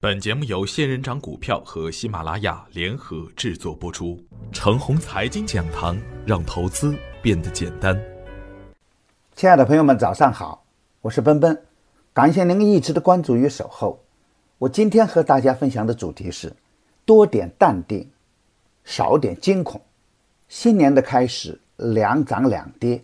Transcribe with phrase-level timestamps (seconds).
[0.00, 4.16] 本节目由仙人掌股票和喜马拉雅联合制作播出。
[4.52, 8.00] 程红财经讲堂，让投资变得简单。
[9.34, 10.64] 亲爱的朋友们，早上好，
[11.00, 11.60] 我是奔奔，
[12.12, 14.00] 感谢您一直的关注与守候。
[14.58, 16.54] 我今天和大家分享的主题是：
[17.04, 18.08] 多点淡定，
[18.84, 19.80] 少点惊恐。
[20.46, 23.02] 新年的开始，两涨两跌，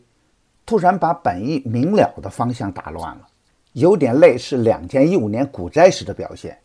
[0.64, 3.26] 突然把本意明了的方向打乱了，
[3.72, 6.56] 有点类似两千一五年股灾时的表现。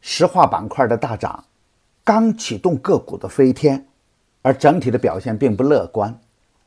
[0.00, 1.44] 石化板块的大涨，
[2.04, 3.86] 刚启动个股的飞天，
[4.42, 6.20] 而整体的表现并不乐观。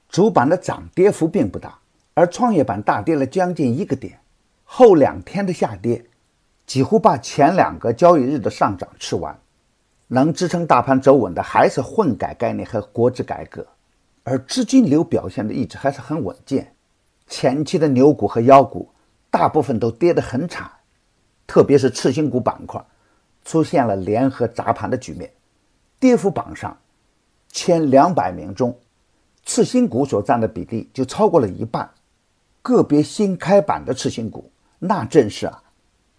[0.09, 1.79] 主板的涨跌幅并不大，
[2.13, 4.19] 而创业板大跌了将近一个点。
[4.63, 6.05] 后两天的下跌，
[6.65, 9.39] 几乎把前两个交易日的上涨吃完。
[10.07, 13.65] 能支撑大盘走稳的还是混改概念和国资改革，
[14.23, 16.75] 而资金流表现的一直还是很稳健。
[17.27, 18.89] 前期的牛股和妖股
[19.29, 20.69] 大部分都跌得很惨，
[21.47, 22.83] 特别是次新股板块。
[23.51, 25.29] 出现了联合砸盘的局面，
[25.99, 26.77] 跌幅榜上
[27.49, 28.73] 前两百名中，
[29.43, 31.91] 次新股所占的比例就超过了一半。
[32.61, 35.61] 个别新开板的次新股，那真是啊，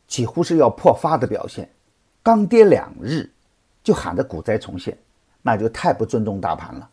[0.06, 1.66] 几乎是要破发的表现。
[2.22, 3.30] 刚跌两日
[3.82, 4.94] 就喊着股灾重现，
[5.40, 6.90] 那就太不尊重大盘了。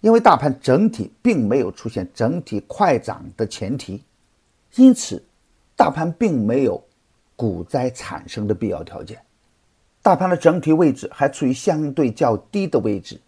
[0.00, 4.04] 因为大盘整体并没有出现整体快涨的前提，
[4.76, 5.20] 因此
[5.74, 6.80] 大盘并没有
[7.34, 9.20] 股灾产生的必要条件。
[10.02, 13.20] 大盘的整体位置还处于相对较低的位置，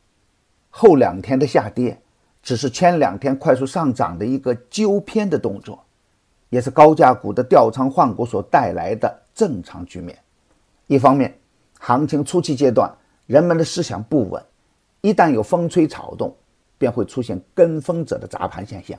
[0.70, 1.96] 后两天的下跌
[2.42, 5.84] 只是前两天快速上涨的一个纠偏的动作，
[6.50, 10.18] 也是高价股的调仓换股所带来的正常局面。
[10.88, 11.38] 一方面，
[11.78, 12.92] 行情初期阶段
[13.26, 14.44] 人们的思想不稳，
[15.00, 16.34] 一旦有风吹草动，
[16.76, 18.98] 便会出现跟风者的砸盘现象。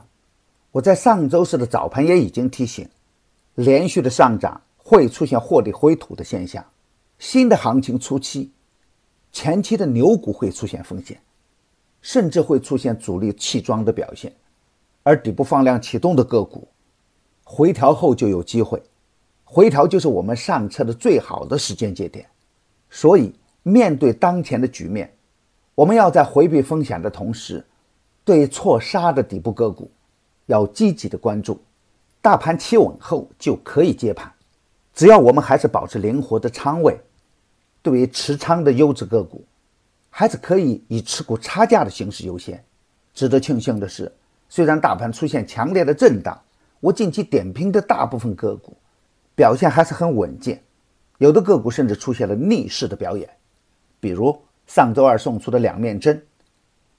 [0.72, 2.88] 我在上周四的早盘也已经提醒，
[3.56, 6.64] 连续的上涨会出现获利回吐的现象。
[7.18, 8.52] 新的行情初期，
[9.32, 11.20] 前期的牛股会出现风险，
[12.02, 14.34] 甚至会出现主力弃庄的表现，
[15.04, 16.68] 而底部放量启动的个股，
[17.44, 18.82] 回调后就有机会，
[19.44, 22.28] 回调就是我们上车的最好的时间节点。
[22.90, 23.34] 所以，
[23.64, 25.12] 面对当前的局面，
[25.74, 27.66] 我们要在回避风险的同时，
[28.24, 29.90] 对错杀的底部个股
[30.46, 31.60] 要积极的关注。
[32.22, 34.32] 大盘企稳后就可以接盘。
[34.94, 36.98] 只要我们还是保持灵活的仓位，
[37.86, 39.46] 对于持仓的优质个股，
[40.10, 42.66] 还是可以以持股差价的形式优先。
[43.14, 44.12] 值得庆幸的是，
[44.50, 46.36] 虽然大盘出现强烈的震荡，
[46.80, 48.76] 我近期点评的大部分个股
[49.36, 50.60] 表现还是很稳健，
[51.20, 53.30] 有的个股甚至出现了逆势的表演，
[54.00, 54.36] 比如
[54.66, 56.26] 上周二送出的两面针，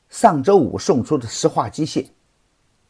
[0.09, 2.07] 上周五送出的石化机械，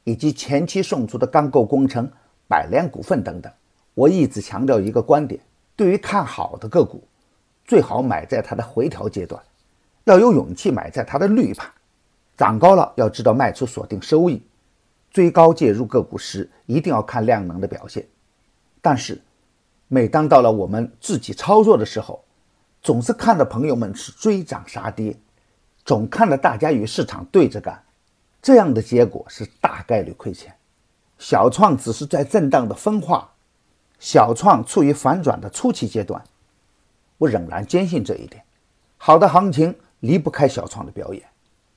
[0.05, 2.07] 以及前期送出的钢构工程、
[2.47, 3.51] 百联股份等等。
[3.95, 5.41] 我一直强调一个观点：
[5.75, 7.03] 对于看好的个股，
[7.67, 9.43] 最好买在它的回调阶段，
[10.05, 11.71] 要有勇气买在它的绿盘。
[12.37, 14.43] 涨高了要知道卖出，锁定收益。
[15.11, 18.07] 追高介入个股时，一定要看量能的表现。
[18.83, 19.21] 但是，
[19.89, 22.23] 每当到了我们自己操作的时候，
[22.83, 25.17] 总是看着朋友们是追涨杀跌，
[25.85, 27.83] 总看着大家与市场对着干，
[28.43, 30.55] 这样的结果是大概率亏钱。
[31.19, 33.33] 小创只是在震荡的分化。
[33.99, 36.23] 小创处于反转的初期阶段，
[37.19, 38.43] 我仍然坚信这一点。
[38.97, 41.23] 好的行情离不开小创的表演，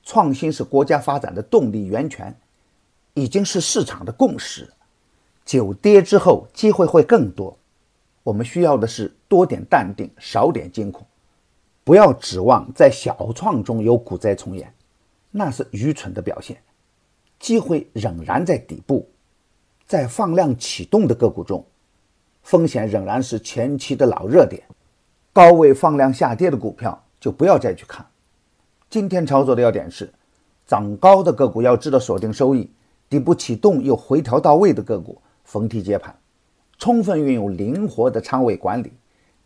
[0.02, 2.34] 创新是国家发展的动力源泉，
[3.14, 4.68] 已经是市场的共识。
[5.44, 7.56] 久跌之后，机会会更多。
[8.22, 11.06] 我们需要的是多点淡定，少点惊恐，
[11.84, 14.72] 不要指望在小创中有股灾重演，
[15.30, 16.56] 那是愚蠢的表现。
[17.38, 19.08] 机会仍然在底部，
[19.86, 21.64] 在放量启动的个股中。
[22.42, 24.62] 风险仍然是前期的老热点，
[25.32, 28.04] 高位放量下跌的股票就不要再去看。
[28.88, 30.12] 今天操作的要点是，
[30.66, 32.68] 涨高的个股要知道锁定收益，
[33.08, 36.12] 底部启动又回调到位的个股逢低接盘，
[36.78, 38.92] 充分运用灵活的仓位管理，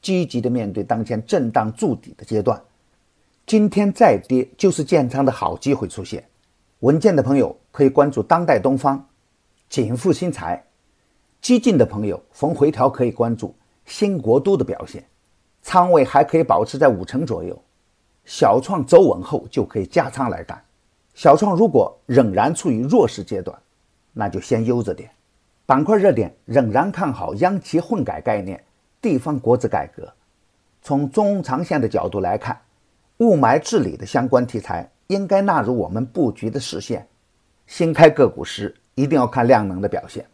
[0.00, 2.62] 积极的面对当前震荡筑底的阶段。
[3.46, 6.26] 今天再跌就是建仓的好机会出现。
[6.80, 9.06] 稳健的朋友可以关注当代东方、
[9.68, 10.64] 锦富新材。
[11.42, 13.54] 激进的朋友逢回调可以关注
[13.84, 15.04] 新国都的表现，
[15.64, 17.58] 仓位还可以保持在五成左右。
[18.26, 20.62] 小创走稳后就可以加仓来干。
[21.14, 23.58] 小创如果仍然处于弱势阶段，
[24.12, 25.10] 那就先悠着点。
[25.64, 28.62] 板块热点仍然看好央企混改概念、
[29.00, 30.12] 地方国资改革。
[30.82, 32.60] 从中长线的角度来看，
[33.18, 37.08] 雾霾治理的相关题材应该纳入我们布局的视线。
[37.66, 40.26] 新开个股时一定要看量能的表现。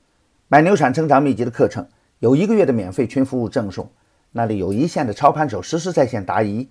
[0.49, 1.87] 买牛产成长秘籍的课程
[2.19, 3.89] 有一个月的免费群服务赠送，
[4.33, 6.69] 那里有一线的操盘手实时在线答疑，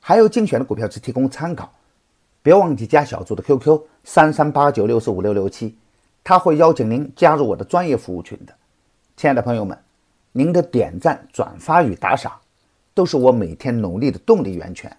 [0.00, 1.72] 还有精选的股票只提供参考。
[2.42, 5.76] 别忘记加小组的 QQ 三三八九六四五六六七，
[6.24, 8.54] 他会邀请您加入我的专业服务群的。
[9.16, 9.78] 亲爱的朋友们，
[10.32, 12.32] 您的点赞、转发与打赏，
[12.94, 14.96] 都是我每天努力的动力源泉。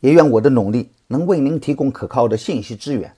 [0.00, 3.14] 也愿我的努力能为您提供可靠的信息资源。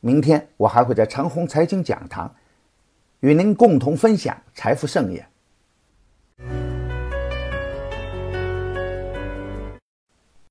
[0.00, 2.32] 明天我还会在长虹财经讲堂
[3.20, 5.26] 与您共同分享财富盛宴。